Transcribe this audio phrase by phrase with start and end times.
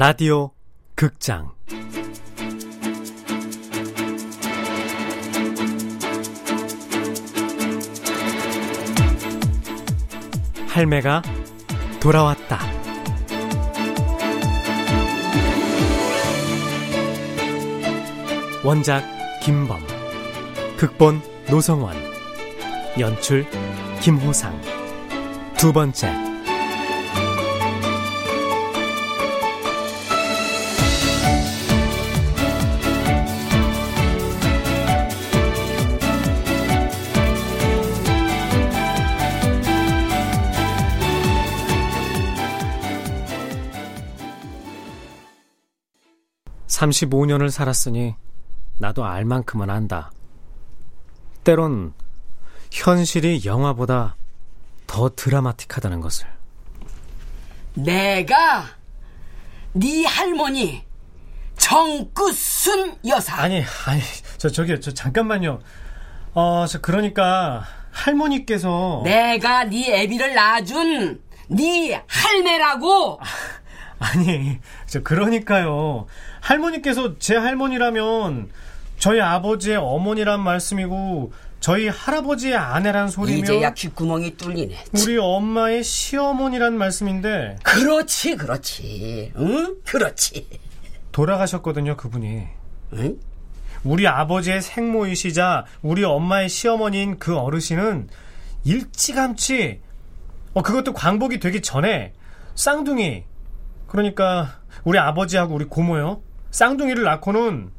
[0.00, 0.52] 라디오
[0.94, 1.50] 극장
[10.68, 11.22] 할매가
[11.98, 12.60] 돌아왔다.
[18.64, 19.02] 원작
[19.42, 19.80] 김범,
[20.76, 21.96] 극본 노성원,
[23.00, 23.44] 연출
[24.00, 24.62] 김호상.
[25.58, 26.27] 두 번째.
[46.78, 48.14] 35년을 살았으니
[48.78, 50.12] 나도 알 만큼은 안다.
[51.42, 51.92] 때론
[52.70, 54.16] 현실이 영화보다
[54.86, 56.26] 더 드라마틱하다는 것을.
[57.74, 58.66] 내가
[59.72, 60.84] 네 할머니
[61.56, 63.40] 정구순 여사.
[63.42, 64.00] 아니, 아니,
[64.36, 65.58] 저 저기 저 잠깐만요.
[66.34, 73.18] 어, 저 그러니까 할머니께서 내가 네 애비를 낳아준 네 할매라고.
[73.20, 73.24] 아
[74.24, 76.06] 니, 저 그러니까요.
[76.40, 78.50] 할머니께서 제 할머니라면
[78.98, 84.76] 저희 아버지의 어머니란 말씀이고 저희 할아버지의 아내란 소리면 이제야 귓구멍이 뚫리네.
[84.94, 90.46] 우리 엄마의 시어머니란 말씀인데 그렇지 그렇지 응 그렇지
[91.10, 92.44] 돌아가셨거든요 그분이
[92.94, 93.18] 응?
[93.82, 98.08] 우리 아버지의 생모이시자 우리 엄마의 시어머니인 그 어르신은
[98.64, 99.80] 일찌감치
[100.54, 102.12] 어 그것도 광복이 되기 전에
[102.54, 103.24] 쌍둥이
[103.88, 107.70] 그러니까 우리 아버지하고 우리 고모요 쌍둥이를 낳고는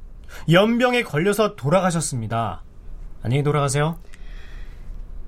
[0.51, 2.63] 연병에 걸려서 돌아가셨습니다.
[3.23, 3.97] 안녕히 돌아가세요.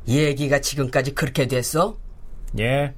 [0.08, 1.98] 얘기가 지금까지 그렇게 됐어?
[2.60, 2.94] 예.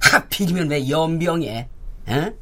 [0.00, 1.68] 하필이면 왜 연병에?
[2.08, 2.34] 에?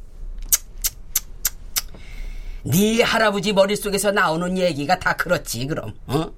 [2.63, 6.31] 네 할아버지 머릿속에서 나오는 얘기가 다 그렇지 그럼 어?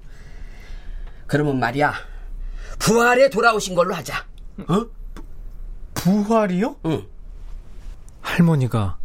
[1.26, 1.92] 그러면 말이야
[2.78, 4.24] 부활에 돌아오신 걸로 하자
[4.68, 4.86] 어?
[5.94, 6.76] 부활이요?
[6.86, 7.06] 응
[8.24, 8.98] 할머니가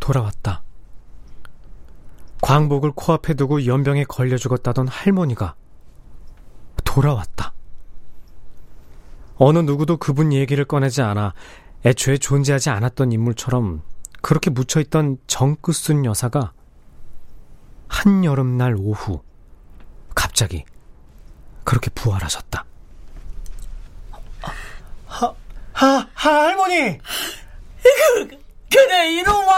[0.00, 0.62] 돌아왔다.
[2.40, 5.56] 광복을 코앞에 두고 연병에 걸려 죽었다던 할머니가
[6.84, 7.52] 돌아왔다.
[9.36, 11.34] 어느 누구도 그분 얘기를 꺼내지 않아
[11.84, 13.82] 애초에 존재하지 않았던 인물처럼
[14.22, 16.52] 그렇게 묻혀있던 정끝순 여사가
[17.88, 19.22] 한여름날 오후
[20.14, 20.64] 갑자기
[21.64, 22.64] 그렇게 부활하셨다.
[25.06, 25.34] 하,
[25.72, 26.98] 하, 하, 할머니!
[28.70, 29.52] 그래 이놈아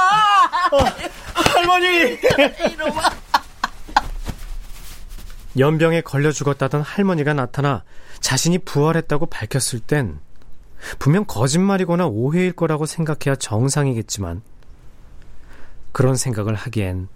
[0.73, 0.79] 어,
[1.35, 2.19] 할머니
[2.73, 3.11] 이놈아
[5.59, 7.83] 연병에 걸려 죽었다던 할머니가 나타나
[8.21, 10.21] 자신이 부활했다고 밝혔을 땐
[10.99, 14.43] 분명 거짓말이거나 오해일 거라고 생각해야 정상이겠지만
[15.93, 17.09] 그런 생각을 하기엔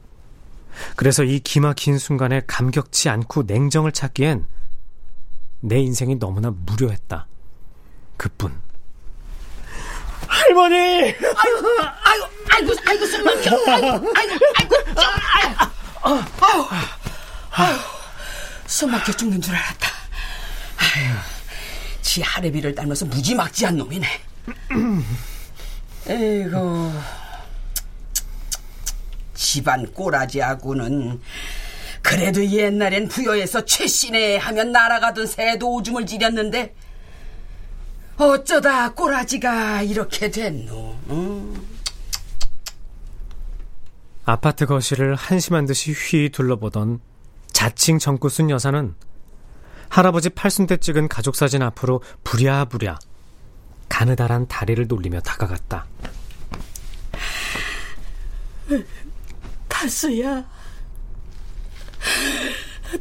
[0.96, 4.46] 그래서 이 기막힌 순간에 감격치 않고 냉정을 찾기엔
[5.60, 7.26] 내 인생이 너무나 무료했다.
[8.16, 8.52] 그뿐.
[10.34, 10.76] 할머니!
[10.76, 11.16] 아이고,
[12.02, 13.50] 아이고, 아이고, 아이고, 숨 막혀.
[13.68, 16.68] 아이고, 아이고, 아이고, 아이고, 아이고,
[17.50, 17.80] 아이고,
[18.66, 19.88] 숨 막혀 죽는 줄 알았다.
[20.76, 21.14] 아휴,
[22.02, 24.06] 지 하레비를 닮아서 무지막지한 놈이네.
[26.08, 26.92] 에이고,
[29.34, 31.22] 집안 꼬라지하고는
[32.02, 36.74] 그래도 옛날엔 부여에서 최신에 하면 날아가던 새도 오줌을 지렸는데
[38.16, 40.96] 어쩌다 꼬라지가 이렇게 됐노?
[41.10, 41.54] 응?
[44.24, 47.00] 아파트 거실을 한심한 듯이 휘 둘러보던
[47.52, 48.94] 자칭 정구순 여사는
[49.88, 52.98] 할아버지 팔순 때 찍은 가족 사진 앞으로 부랴부랴
[53.88, 55.86] 가느다란 다리를 놀리며 다가갔다.
[59.68, 60.44] 달수야,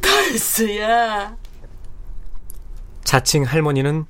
[0.00, 1.36] 달수야.
[3.02, 4.04] 자칭 할머니는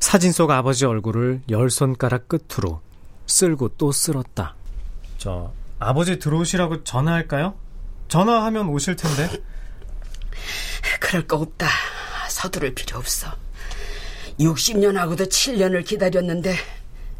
[0.00, 2.80] 사진 속 아버지 얼굴을 열 손가락 끝으로
[3.26, 4.54] 쓸고 또 쓸었다.
[5.18, 7.54] 저 아버지 들어오시라고 전화할까요?
[8.08, 9.28] 전화하면 오실 텐데.
[11.00, 11.66] 그럴 거 없다.
[12.28, 13.28] 서두를 필요 없어.
[14.40, 16.54] 60년하고도 7년을 기다렸는데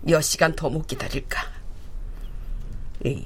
[0.02, 1.42] 몇 시간 더 못 기다릴까.
[3.04, 3.24] 이,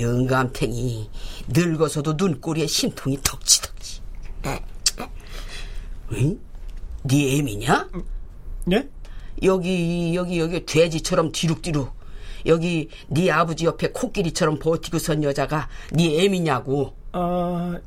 [0.00, 1.08] 영감탱이
[1.48, 4.00] 늙어서도 눈꼬리에 심통이 덕지덕지.
[6.12, 6.40] 응?
[7.04, 7.88] 네 애미냐?
[8.72, 8.88] 예?
[9.42, 11.92] 여기 여기 여기 돼지처럼 뒤룩뒤룩
[12.46, 17.78] 여기 네 아버지 옆에 코끼리처럼 버티고 선 여자가 네 애미냐고 아...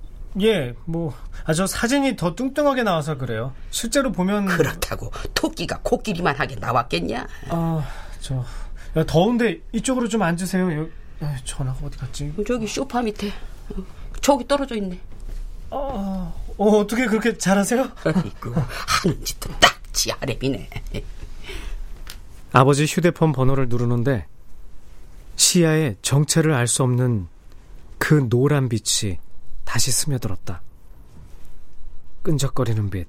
[0.41, 1.15] 예, 뭐,
[1.45, 3.53] 아, 저 사진이 더 뚱뚱하게 나와서 그래요.
[3.71, 4.45] 실제로 보면.
[4.45, 7.27] 그렇다고 토끼가 코끼리만 하게 나왔겠냐?
[7.49, 7.87] 아,
[8.19, 8.45] 저,
[8.95, 10.79] 야, 더운데 이쪽으로 좀 앉으세요.
[10.79, 10.91] 여기,
[11.21, 12.33] 아, 전화가 어디 갔지?
[12.45, 13.31] 저기 소파 밑에.
[14.21, 14.99] 저기 떨어져 있네.
[15.71, 17.89] 어, 어 어떻게 그렇게 잘하세요?
[18.03, 21.03] 아이고, 하는 짓도 딱 지아랩이네.
[22.53, 24.27] 아버지 휴대폰 번호를 누르는데
[25.35, 27.27] 시야에 정체를 알 수 없는
[27.97, 29.17] 그 노란 빛이
[29.65, 30.61] 다시 스며들었다.
[32.21, 33.07] 끈적거리는 빛,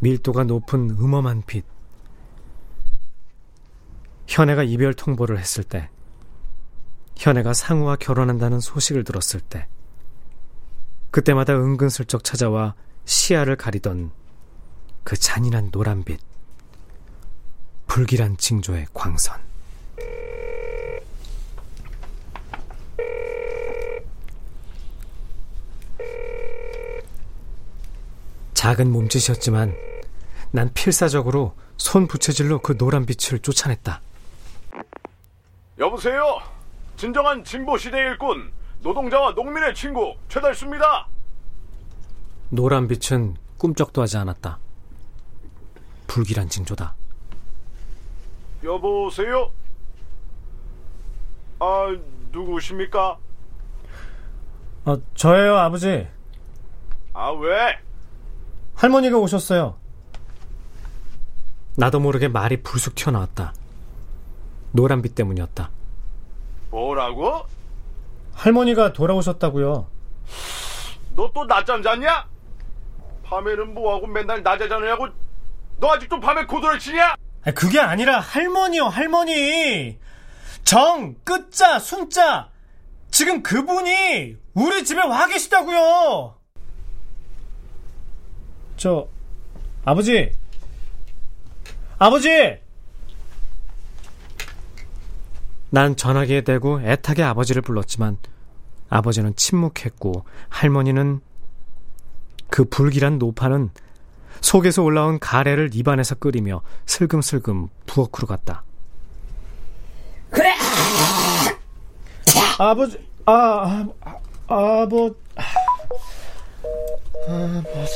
[0.00, 1.64] 밀도가 높은 음험한 빛.
[4.26, 5.88] 현애가 이별 통보를 했을 때,
[7.16, 9.66] 현애가 상우와 결혼한다는 소식을 들었을 때,
[11.10, 12.74] 그때마다 은근슬쩍 찾아와
[13.04, 14.10] 시야를 가리던
[15.04, 16.18] 그 잔인한 노란빛.
[17.86, 19.38] 불길한 징조의 광선.
[28.54, 29.76] 작은 몸짓이었지만
[30.50, 34.00] 난 필사적으로 손 부채질로 그 노란 빛을 쫓아냈다.
[35.78, 36.38] 여보세요.
[36.96, 41.08] 진정한 진보 시대의 일꾼 노동자와 농민의 친구 최달수입니다.
[42.48, 44.58] 노란 빛은 꿈쩍도 하지 않았다.
[46.06, 46.94] 불길한 징조다.
[48.62, 49.50] 여보세요?
[51.58, 51.94] 아,
[52.32, 53.18] 누구십니까?
[54.86, 56.06] 어, 저예요, 아버지.
[57.12, 57.78] 아, 왜?
[58.74, 59.76] 할머니가 오셨어요.
[61.76, 63.54] 나도 모르게 말이 불쑥 튀어나왔다.
[64.72, 65.70] 노란빛 때문이었다.
[66.70, 67.42] 뭐라고?
[68.34, 69.86] 할머니가 돌아오셨다고요.
[71.16, 72.26] 너 또 낮잠 잤냐?
[73.24, 75.06] 밤에는 뭐하고 맨날 낮에 자느냐고?
[75.84, 77.14] 너 아직도 밤에 고도를 치냐?
[77.54, 79.98] 그게 아니라 할머니요, 할머니.
[80.64, 82.48] 정, 끝자, 순자.
[83.10, 86.36] 지금 그분이 우리 집에 와 계시다고요.
[88.78, 89.08] 저
[89.84, 90.32] 아버지.
[91.98, 92.30] 아버지.
[95.68, 98.16] 난 전화기에 대고 애타게 아버지를 불렀지만
[98.88, 101.20] 아버지는 침묵했고 할머니는
[102.48, 103.68] 그 불길한 노파는
[104.40, 108.62] 속에서 올라온 가래를 입안에서 끓이며 슬금슬금 부엌으로 갔다.
[110.30, 110.54] 그래.
[112.58, 113.88] 아버지, 아, 아,
[114.48, 115.10] 아 아버,
[117.26, 117.94] 아버지.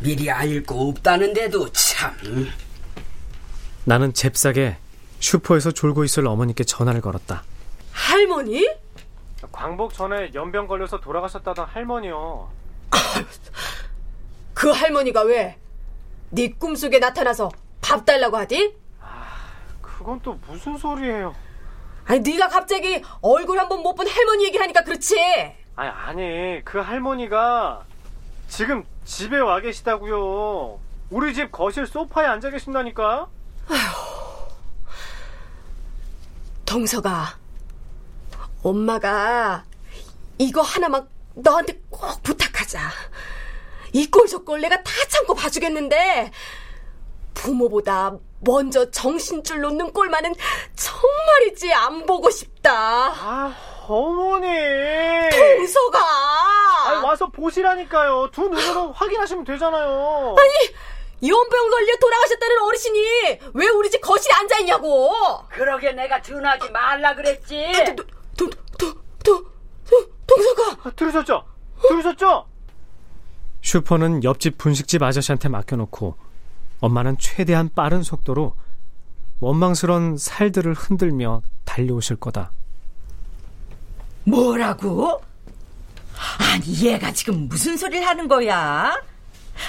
[0.00, 2.12] 미리 알고 없다는데도 참.
[3.84, 4.76] 나는 잽싸게
[5.20, 7.44] 슈퍼에서 졸고 있을 어머니께 전화를 걸었다.
[7.92, 8.68] 할머니?
[9.50, 12.48] 광복 전에 연병 걸려서 돌아가셨다던 할머니요.
[14.54, 15.58] 그 할머니가 왜?
[16.30, 17.50] 네 꿈속에 나타나서
[17.80, 18.76] 밥 달라고 하디?
[19.80, 21.34] 그건 또 무슨 소리예요?
[22.06, 25.16] 아니 네가 갑자기 얼굴 한 번 못 본 할머니 얘기하니까 그렇지.
[25.76, 27.84] 아니 아니 그 할머니가
[28.48, 30.78] 지금 집에 와 계시다고요.
[31.10, 33.28] 우리 집 거실 소파에 앉아 계신다니까.
[36.64, 37.36] 동서가
[38.62, 39.64] 엄마가
[40.38, 42.80] 이거 하나만 너한테 꼭 부탁하자.
[43.94, 46.30] 이 꼴 저 꼴 내가 다 참고 봐주겠는데
[47.34, 50.34] 부모보다 먼저 정신줄 놓는 꼴만은
[50.76, 52.72] 정말이지 안 보고 싶다.
[52.74, 53.54] 아
[53.86, 54.48] 어머니.
[55.30, 55.98] 동서가
[56.86, 58.30] 아니 와서 보시라니까요.
[58.32, 60.34] 두 눈으로 확인하시면 되잖아요.
[61.24, 62.98] 연병 걸려 돌아가셨다는 어르신이
[63.54, 65.12] 왜 우리 집 거실에 앉아 있냐고.
[65.50, 67.72] 그러게 내가 전화하지 말라 그랬지.
[67.72, 68.71] 동, 동, 동, 동, 동서가 아,
[70.90, 71.44] 들으셨죠?
[71.88, 72.46] 들으셨죠?
[73.62, 76.16] 슈퍼는 옆집 분식집 아저씨한테 맡겨놓고
[76.80, 78.54] 엄마는 최대한 빠른 속도로
[79.40, 82.50] 원망스런 살들을 흔들며 달려오실 거다.
[84.24, 85.20] 뭐라고?
[86.38, 89.00] 아니 얘가 지금 무슨 소리를 하는 거야?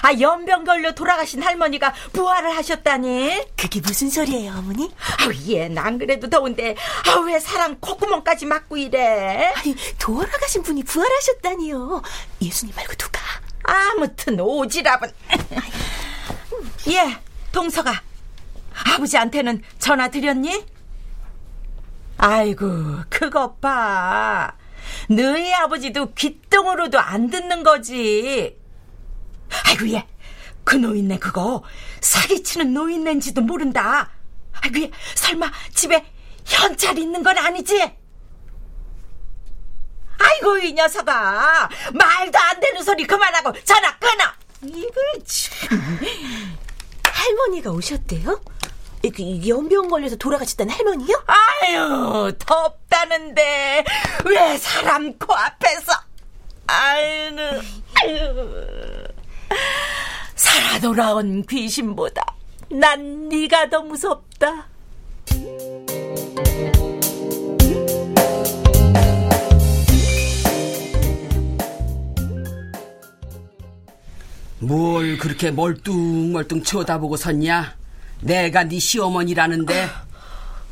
[0.02, 3.48] 아 연병 걸려 돌아가신 할머니가 부활을 하셨다니?
[3.56, 4.92] 그게 무슨 소리예요, 어머니?
[5.22, 6.76] 아우 얘난 그래도 더운데
[7.08, 9.54] 아왜 사람 콧구멍까지 막고 이래?
[9.56, 12.02] 아니, 돌아가신 분이 부활하셨다니요.
[12.42, 13.20] 예수님 말고 누가?
[13.64, 15.12] 아무튼 오지랖은
[16.90, 17.18] 예
[17.52, 18.02] 동서가
[18.96, 20.66] 아버지한테는 전화 드렸니?
[22.18, 22.68] 아이고
[23.10, 24.54] 그것 봐
[25.10, 28.58] 너희 아버지도 귓등으로도 안 듣는 거지
[29.66, 31.64] 아이고 얘그 노인네 그거
[32.02, 34.10] 사기치는 노인네인지도 모른다.
[34.62, 34.92] 아이고 얘.
[35.16, 36.04] 설마 집에
[36.46, 37.92] 현찰 있는 건 아니지?
[40.20, 41.70] 아이고 이 녀석아.
[41.94, 44.24] 말도 안 되는 소리 그만하고 전화 끊어.
[44.64, 45.80] 이거 참.
[47.06, 48.42] 할머니가 오셨대요?
[49.04, 51.24] 이, 그 연병 걸려서 돌아가셨다는 할머니요?
[51.28, 53.84] 아유 덥다는데
[54.26, 55.92] 왜 사람 코앞에서?
[56.68, 57.62] 아유
[58.02, 58.93] 아유
[60.36, 62.24] 살아 돌아온 귀신보다
[62.70, 64.68] 난 네가 더 무섭다.
[74.60, 77.76] 뭘 그렇게 멀뚱멀뚱 쳐다보고 섰냐?
[78.22, 79.88] 내가 네 시어머니라는데.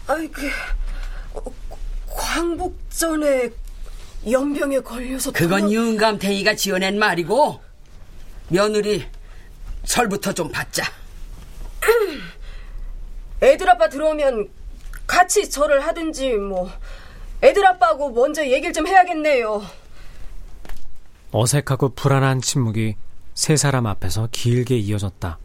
[0.07, 0.49] 아이 그
[2.07, 3.49] 광복 전에
[4.29, 7.61] 연병에 걸려서 그건 도망- 윤감탱이가 지어낸 말이고
[8.51, 9.07] 며느리
[9.85, 10.83] 설부터 좀 받자.
[13.41, 14.49] 애들 아빠 들어오면
[15.07, 16.69] 같이 절을 하든지 뭐
[17.41, 19.63] 애들 아빠하고 먼저 얘기를 좀 해야겠네요.
[21.31, 22.95] 어색하고 불안한 침묵이
[23.33, 25.39] 세 사람 앞에서 길게 이어졌다.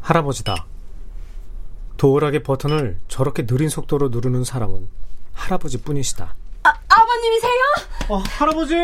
[0.00, 0.66] 할아버지다.
[1.98, 4.88] 도어락의 버튼을 저렇게 느린 속도로 누르는 사람은
[5.38, 6.34] 할아버지 뿐이시다.
[6.64, 7.52] 아, 아버님이세요?
[8.08, 8.74] 어, 할아버지!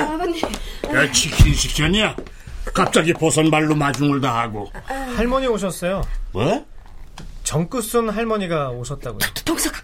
[0.00, 0.42] 아버님.
[0.94, 2.16] 야, 치킨 식전이야?
[2.74, 4.70] 갑자기 버선 말로 마중을 다 하고.
[4.86, 6.02] 할머니 오셨어요.
[6.32, 6.66] 뭐?
[7.44, 9.18] 정끝순 할머니가 오셨다고요.
[9.44, 9.80] 동서가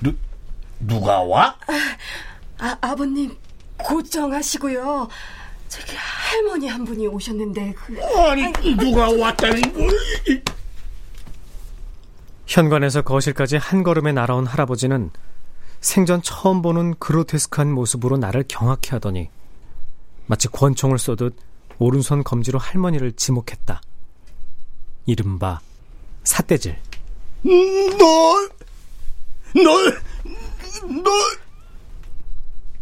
[0.00, 0.14] 누,
[0.80, 1.56] 누가 와?
[2.58, 3.36] 아, 아버님
[3.78, 5.08] 고정하시고요.
[5.68, 5.92] 저기
[6.30, 7.96] 할머니 한 분이 오셨는데 그
[8.30, 9.88] 아니, 누가 왔다는 걸.
[12.46, 15.10] 현관에서 거실까지 한 걸음에 날아온 할아버지는
[15.80, 19.28] 생전 처음 보는 그로테스크한 모습으로 나를 경악해 하더니
[20.26, 21.34] 마치 권총을 쏘듯
[21.78, 23.80] 오른손 검지로 할머니를 지목했다.
[25.06, 25.60] 이른바
[26.22, 26.76] 삿대질.
[27.42, 28.50] 널,
[29.64, 30.00] 널,
[31.02, 31.12] 널.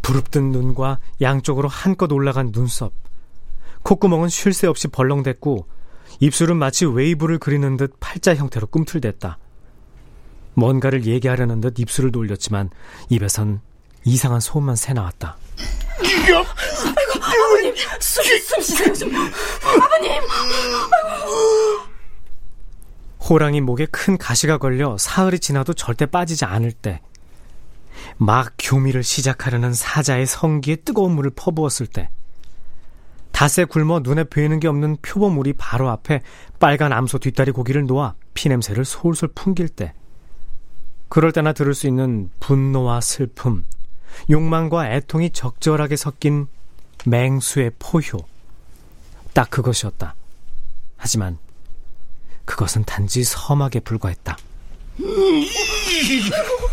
[0.02, 2.92] 부릅뜬 눈과 양쪽으로 한껏 올라간 눈썹.
[3.88, 5.66] 콧구멍은 쉴 새 없이 벌렁댔고
[6.20, 9.38] 입술은 마치 웨이브를 그리는 듯 팔자 형태로 꿈틀댔다.
[10.52, 12.68] 뭔가를 얘기하려는 듯 입술을 돌렸지만
[13.08, 13.62] 입에선
[14.04, 15.38] 이상한 소음만 새 나왔다.
[17.98, 19.10] 숨, 숨 쉬세요 좀.
[19.80, 20.12] 아버님.
[23.20, 27.00] 호랑이 목에 큰 가시가 걸려 사흘이 지나도 절대 빠지지 않을 때,
[28.18, 32.10] 막 교미를 시작하려는 사자의 성기에 뜨거운 물을 퍼부었을 때,
[33.38, 36.22] 닷새 굶어 눈에 보이는 게 없는 표범물이 바로 앞에
[36.58, 39.94] 빨간 암소 뒷다리 고기를 놓아 피냄새를 솔솔 풍길 때,
[41.08, 43.64] 그럴 때나 들을 수 있는 분노와 슬픔,
[44.28, 46.48] 욕망과 애통이 적절하게 섞인
[47.06, 48.26] 맹수의 포효.
[49.34, 50.16] 딱 그것이었다.
[50.96, 51.38] 하지만
[52.44, 54.36] 그것은 단지 서막에 불과했다.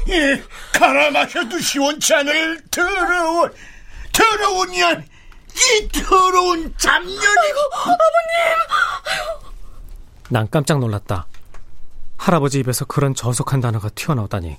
[0.08, 0.44] 예,
[0.74, 3.52] 갈아 마셔도 시원치 않을 더러운,
[4.12, 5.06] 더러운 년,
[5.56, 7.46] 이 더러운 잡년이.
[10.30, 11.28] 난 깜짝 놀랐다.
[12.18, 14.58] 할아버지 입에서 그런 저속한 단어가 튀어나오다니.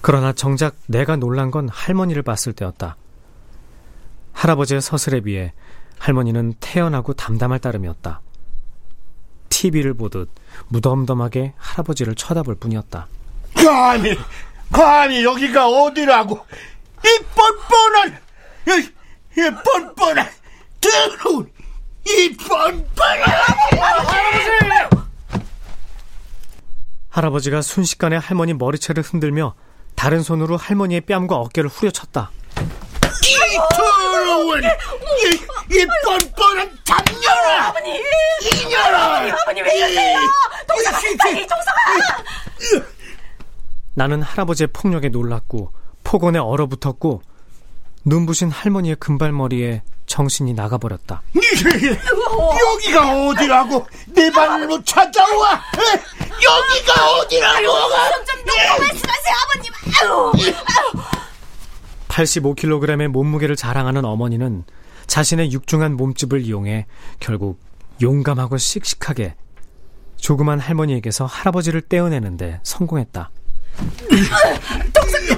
[0.00, 2.96] 그러나 정작 내가 놀란 건 할머니를 봤을 때였다.
[4.32, 5.52] 할아버지의 서슬에 비해
[5.98, 8.20] 할머니는 태연하고 담담할 따름이었다.
[9.48, 10.28] TV를 보듯
[10.68, 13.06] 무덤덤하게 할아버지를 쳐다볼 뿐이었다.
[13.54, 14.16] 감히,
[14.70, 16.46] 감히 여기가 어디라고.
[17.04, 18.18] 이 뻔뻔한,
[18.68, 18.90] 이,
[19.36, 20.30] 이 뻔뻔한,
[20.80, 21.52] 더러운,
[22.06, 23.30] 이 뻔뻔한.
[27.10, 29.54] 할아버지가 순식간에 할머니 머리채를 흔들며
[29.94, 32.30] 다른 손으로 할머니의 뺨과 어깨를 후려쳤다.
[33.24, 37.74] 이 더러운, 이, 이 뻔뻔한 잡년아!
[38.54, 39.32] 이년아!
[39.42, 40.18] 아버님 왜 이러세요?
[40.66, 42.24] 동서가, 빨리 동서가!
[43.94, 45.72] 나는 할아버지의 폭력에 놀랐고
[46.04, 47.22] 폭언에 얼어붙었고
[48.06, 51.22] 눈부신 할머니의 금발머리에 정신이 나가버렸다.
[51.34, 53.86] 여기가 어디라고?
[54.14, 55.54] 내 발로 찾아와!
[55.54, 56.02] 에?
[56.40, 57.66] 여기가 어디라고?
[62.08, 64.64] 85kg의 몸무게를 자랑하는 어머니는
[65.08, 66.86] 자신의 육중한 몸집을 이용해
[67.18, 67.60] 결국
[68.00, 69.34] 용감하고 씩씩하게
[70.16, 73.30] 조그만 할머니에게서 할아버지를 떼어내는데 성공했다.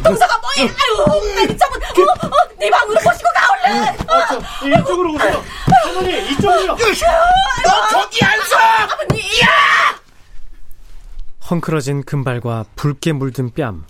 [0.02, 0.62] 동서가 뭐해?
[0.62, 4.80] 아유, 빨리 저분, 어, 어, 네 방으로 모시고 가 얼른.
[4.80, 5.44] 이쪽으로 오세요.
[5.84, 6.76] 할머니 이쪽으로.
[6.76, 8.56] 너 거기 안서
[11.50, 13.86] 헝클어진 금발과 붉게 물든 뺨.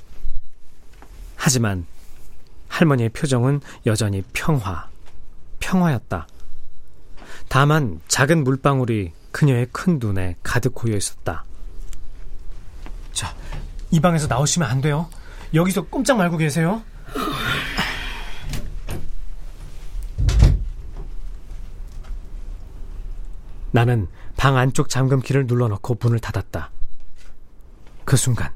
[1.34, 1.86] 하지만
[2.68, 4.88] 할머니의 표정은 여전히 평화,
[5.58, 6.28] 평화였다.
[7.48, 11.44] 다만 작은 물방울이 그녀의 큰 눈에 가득 고여 있었다.
[13.12, 13.34] 자,
[13.90, 15.08] 이 방에서 나오시면 안 돼요.
[15.54, 16.82] 여기서 꼼짝 말고 계세요.
[23.70, 26.70] 나는 방 안쪽 잠금키를 눌러넣고 문을 닫았다.
[28.04, 28.50] 그 순간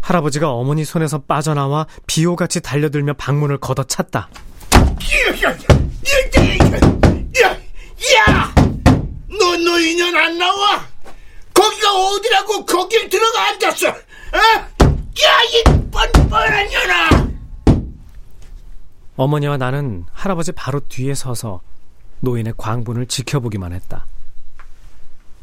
[0.00, 4.28] 할아버지가 어머니 손에서 빠져나와 비호같이 달려들며 방문을 걷어찼다.
[8.14, 8.54] 야!
[9.28, 10.86] 너, 너 인연 안 나와?
[11.52, 13.94] 거기가 어디라고 거길 들어가 앉았어?
[14.34, 14.38] 어?
[14.38, 17.34] 야, 이 뻔뻔한 년아!
[19.16, 21.60] 어머니와 나는 할아버지 바로 뒤에 서서
[22.20, 24.06] 노인의 광분을 지켜보기만 했다.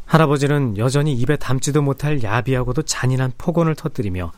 [0.06, 4.34] 할아버지는 여전히 입에 담지도 못할 야비하고도 잔인한 폭언을 터뜨리며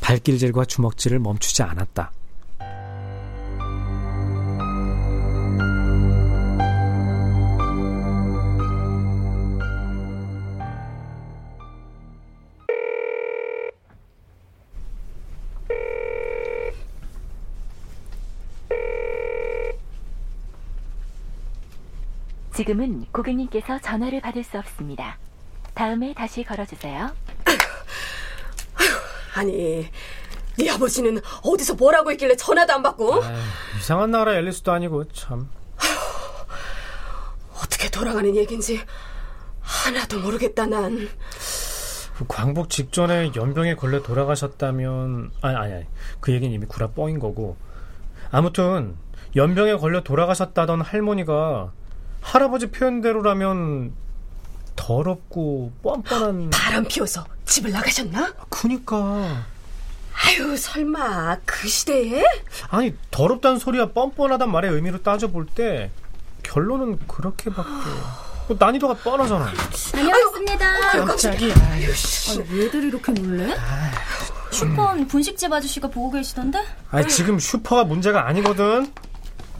[0.00, 2.12] 발길질과 주먹질을 멈추지 않았다.
[22.60, 25.16] 지금은 고객님께서 전화를 받을 수 없습니다.
[25.72, 27.10] 다음에 다시 걸어주세요.
[29.34, 29.88] 아니,
[30.58, 33.24] 네 아버지는 어디서 뭐라고 했길래 전화도 안 받고?
[33.24, 33.34] 아유,
[33.78, 35.48] 이상한 나라 앨리스도 아니고 참.
[37.56, 38.82] 어떻게 돌아가는 얘긴지
[39.62, 41.08] 하나도 모르겠다 난.
[42.18, 45.86] 그 광복 직전에 연병에 걸려 돌아가셨다면 아니 아니 아니
[46.20, 47.56] 그 얘기는 이미 구라 뻥인 거고
[48.30, 48.98] 아무튼
[49.34, 51.72] 연병에 걸려 돌아가셨다던 할머니가
[52.20, 53.92] 할아버지 표현대로라면
[54.76, 58.32] 더럽고 뻔뻔한 바람 피워서 집을 나가셨나?
[58.48, 59.44] 그니까
[60.14, 62.22] 아유 설마 그 시대에?
[62.68, 65.90] 아니 더럽다는 소리와 뻔뻔하단 말의 의미로 따져볼 때
[66.42, 67.70] 결론은 그렇게밖에
[68.48, 69.52] 뭐 난이도가 뻔하잖아
[69.92, 71.04] 다녀왔습니다.
[71.06, 71.54] 깜짝이야
[72.50, 73.54] 왜들 이렇게 놀래?
[74.50, 76.58] 슈퍼는 분식집 아저씨가 보고 계시던데?
[76.90, 78.92] 아니 지금 슈퍼가 문제가 아니거든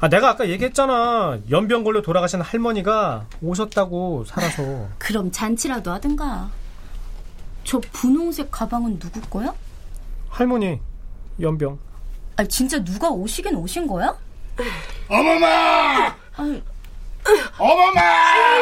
[0.00, 6.50] 아 내가 아까 얘기했잖아 염병 걸려 돌아가신 할머니가 오셨다고 살아서 그럼 잔치라도 하든가.
[7.64, 9.52] 저 분홍색 가방은 누구 거야?
[10.30, 10.80] 할머니
[11.40, 11.78] 염병
[12.36, 14.16] 아 진짜 누가 오시긴 오신 거야?
[15.08, 16.16] 어머마!
[16.36, 16.62] 아니,
[17.58, 18.00] 어머마!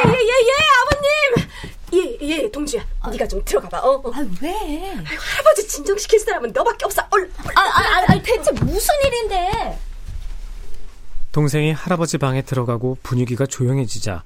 [0.06, 1.48] 예 예예 아버님.
[1.92, 3.78] 예 예 동주야, 네가 좀 들어가 봐.
[3.78, 4.12] 어, 어.
[4.12, 4.50] 아 왜?
[5.06, 7.02] 아유, 할아버지 진정시킬 사람은 너밖에 없어.
[7.10, 7.30] 얼.
[7.54, 9.78] 아, 아, 아, 아 대체 무슨 일인데?
[11.38, 14.24] 동생이 할아버지 방에 들어가고 분위기가 조용해지자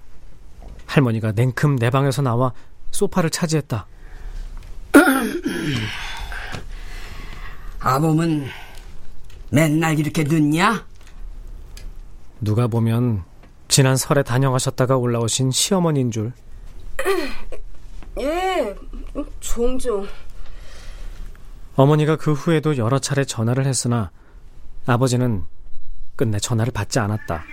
[0.86, 2.54] 할머니가 냉큼 내 방에서 나와
[2.90, 3.86] 소파를 차지했다
[7.80, 8.46] 아범은
[9.50, 10.86] 맨날 이렇게 늦냐?
[12.40, 13.24] 누가 보면
[13.68, 16.32] 지난 설에 다녀가셨다가 올라오신 시어머니인 줄
[18.20, 18.74] 예,
[19.40, 20.06] 종종.
[21.76, 24.10] 어머니가 그 후에도 여러 차례 전화를 했으나
[24.86, 25.44] 아버지는
[26.16, 27.44] 끝내 전화를 받지 않았다.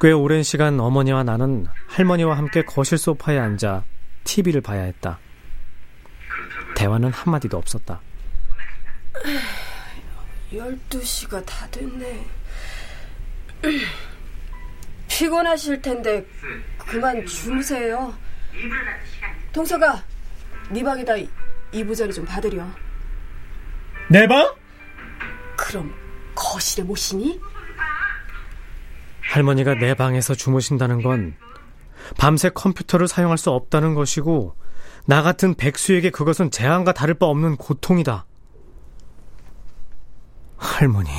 [0.00, 3.84] 꽤 오랜 시간 어머니와 나는 할머니와 함께 거실 소파에 앉아
[4.24, 5.18] TV를 봐야 했다.
[6.74, 8.00] 대화는 한마디도 없었다.
[10.52, 12.26] 12시가 다 됐네.
[15.08, 16.26] 피곤하실 텐데
[16.78, 18.12] 그만 주무세요.
[19.52, 20.02] 동서가
[20.70, 21.14] 네 방에다
[21.70, 22.66] 이부자리 좀 받으려.
[24.08, 24.52] 내 방?
[25.56, 25.94] 그럼
[26.52, 27.40] 거실에 모시니?
[29.22, 31.34] 할머니가 내 방에서 주무신다는 건
[32.18, 34.54] 밤새 컴퓨터를 사용할 수 없다는 것이고
[35.06, 38.26] 나 같은 백수에게 그것은 재앙과 다를 바 없는 고통이다.
[40.58, 41.10] 할머니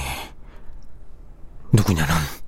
[1.72, 2.43] 누구냐 넌?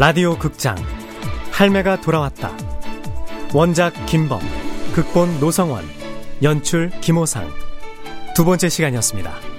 [0.00, 0.76] 라디오 극장
[1.52, 2.56] 할매가 돌아왔다.
[3.52, 4.40] 원작 김범,
[4.94, 5.84] 극본 노성원,
[6.42, 7.46] 연출 김호상.
[8.34, 9.49] 두 번째 시간이었습니다.